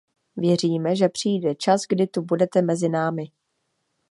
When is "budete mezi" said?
2.21-2.89